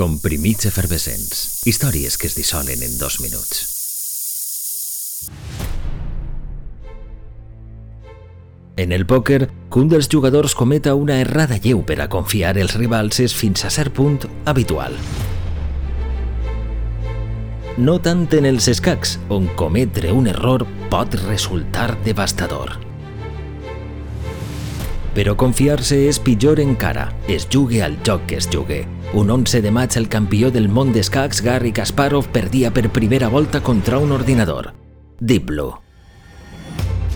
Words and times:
Comprimits 0.00 0.64
efervescents. 0.64 1.60
Històries 1.68 2.14
que 2.16 2.24
es 2.30 2.32
dissolen 2.32 2.80
en 2.80 2.94
dos 2.96 3.18
minuts. 3.20 3.58
En 8.80 8.96
el 8.96 9.04
pòquer, 9.04 9.50
que 9.68 9.82
un 9.82 9.92
dels 9.92 10.08
jugadors 10.08 10.56
cometa 10.56 10.96
una 10.96 11.20
errada 11.20 11.60
lleu 11.60 11.84
per 11.84 12.00
a 12.00 12.08
confiar 12.08 12.56
els 12.56 12.78
rivals 12.80 13.20
és 13.20 13.36
fins 13.36 13.68
a 13.68 13.76
cert 13.76 13.92
punt 13.92 14.24
habitual. 14.48 14.96
No 17.76 18.00
tant 18.00 18.24
en 18.40 18.48
els 18.48 18.72
escacs, 18.72 19.18
on 19.28 19.52
cometre 19.52 20.16
un 20.16 20.32
error 20.32 20.64
pot 20.88 21.12
resultar 21.28 21.92
devastador. 22.08 22.89
Però 25.14 25.34
confiar-se 25.36 25.96
és 26.06 26.20
pitjor 26.22 26.60
encara, 26.62 27.08
es 27.26 27.48
jugue 27.50 27.82
al 27.82 27.98
joc 28.06 28.30
es 28.32 28.48
jugue. 28.52 28.86
Un 29.12 29.30
11 29.30 29.60
de 29.60 29.70
maig 29.74 29.96
el 29.98 30.08
campió 30.08 30.52
del 30.54 30.68
món 30.68 30.92
d'escacs, 30.94 31.42
Garry 31.42 31.72
Kasparov, 31.72 32.28
perdia 32.30 32.70
per 32.70 32.90
primera 32.90 33.28
volta 33.28 33.60
contra 33.60 33.98
un 33.98 34.12
ordinador. 34.12 34.72
Deep 35.18 35.46
Blue. 35.46 35.72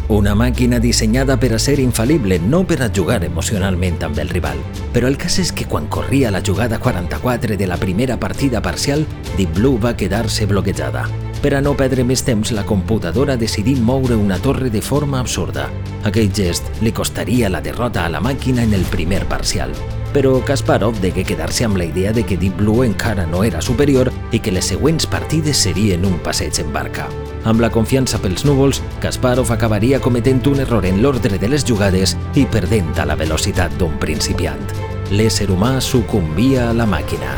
Una 0.08 0.34
màquina 0.34 0.80
dissenyada 0.82 1.38
per 1.40 1.56
ser 1.62 1.78
infal·lible, 1.80 2.36
no 2.42 2.64
per 2.68 2.82
a 2.84 2.90
jugar 2.92 3.22
emocionalment 3.24 4.02
amb 4.04 4.18
el 4.20 4.28
rival. 4.28 4.58
Però 4.92 5.08
el 5.08 5.16
cas 5.16 5.38
és 5.40 5.52
que 5.52 5.64
quan 5.64 5.86
corria 5.88 6.34
la 6.34 6.42
jugada 6.44 6.78
44 6.78 7.56
de 7.56 7.66
la 7.70 7.78
primera 7.78 8.18
partida 8.20 8.60
parcial, 8.60 9.06
Deep 9.38 9.54
Blue 9.54 9.78
va 9.80 9.96
quedar-se 9.96 10.44
bloquejada. 10.50 11.08
Per 11.44 11.52
a 11.52 11.58
no 11.60 11.74
perdre 11.76 12.06
més 12.08 12.22
temps, 12.24 12.54
la 12.56 12.62
computadora 12.64 13.34
decidí 13.36 13.74
moure 13.76 14.16
una 14.16 14.38
torre 14.40 14.70
de 14.72 14.80
forma 14.80 15.18
absurda. 15.20 15.66
Aquell 16.08 16.30
gest 16.32 16.70
li 16.80 16.88
costaria 16.96 17.50
la 17.52 17.60
derrota 17.60 18.06
a 18.06 18.08
la 18.08 18.22
màquina 18.24 18.62
en 18.64 18.72
el 18.72 18.86
primer 18.88 19.26
parcial. 19.28 19.74
Però 20.14 20.38
Kasparov 20.48 21.02
degué 21.02 21.20
quedar-se 21.28 21.66
amb 21.66 21.76
la 21.76 21.84
idea 21.84 22.14
de 22.16 22.24
que 22.24 22.38
Deep 22.40 22.56
Blue 22.62 22.86
encara 22.86 23.26
no 23.26 23.42
era 23.44 23.60
superior 23.60 24.08
i 24.32 24.40
que 24.40 24.54
les 24.56 24.70
següents 24.72 25.04
partides 25.04 25.60
serien 25.66 26.06
un 26.08 26.16
passeig 26.24 26.62
en 26.62 26.72
barca. 26.72 27.10
Amb 27.44 27.60
la 27.60 27.68
confiança 27.68 28.22
pels 28.22 28.46
núvols, 28.48 28.80
Kasparov 29.04 29.52
acabaria 29.52 30.00
cometent 30.00 30.40
un 30.48 30.64
error 30.64 30.88
en 30.88 31.02
l'ordre 31.02 31.36
de 31.36 31.50
les 31.52 31.68
jugades 31.68 32.16
i 32.40 32.46
perdent 32.46 32.96
a 32.96 33.04
la 33.04 33.18
velocitat 33.20 33.76
d'un 33.76 34.00
principiant. 34.00 34.64
L'ésser 35.12 35.50
humà 35.52 35.74
sucumbia 35.84 36.70
a 36.70 36.72
la 36.72 36.88
màquina. 36.88 37.36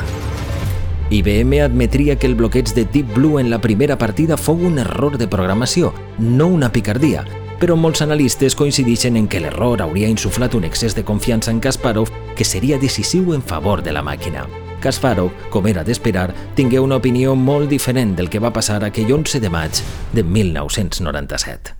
IBM 1.09 1.61
admetria 1.62 2.17
que 2.17 2.27
el 2.27 2.35
bloqueig 2.35 2.73
de 2.75 2.85
Deep 2.85 3.15
Blue 3.15 3.39
en 3.39 3.49
la 3.49 3.61
primera 3.61 3.97
partida 3.97 4.37
fou 4.37 4.59
un 4.59 4.81
error 4.83 5.17
de 5.19 5.29
programació, 5.31 5.93
no 6.19 6.49
una 6.51 6.73
picardia, 6.75 7.23
però 7.61 7.77
molts 7.79 8.03
analistes 8.03 8.59
coincideixen 8.59 9.17
en 9.17 9.29
que 9.31 9.41
l'error 9.41 9.84
hauria 9.84 10.11
insuflat 10.11 10.59
un 10.59 10.67
excés 10.67 10.99
de 10.99 11.07
confiança 11.07 11.55
en 11.55 11.62
Kasparov 11.62 12.11
que 12.34 12.45
seria 12.45 12.79
decisiu 12.83 13.34
en 13.39 13.43
favor 13.43 13.84
de 13.87 13.95
la 13.95 14.03
màquina. 14.03 14.49
Kasparov, 14.83 15.31
com 15.51 15.71
era 15.71 15.87
d'esperar, 15.87 16.33
tingué 16.59 16.83
una 16.83 16.99
opinió 16.99 17.39
molt 17.39 17.71
diferent 17.71 18.17
del 18.19 18.29
que 18.29 18.43
va 18.43 18.53
passar 18.53 18.83
aquell 18.83 19.15
11 19.23 19.41
de 19.41 19.51
maig 19.51 19.83
de 20.12 20.27
1997. 20.27 21.75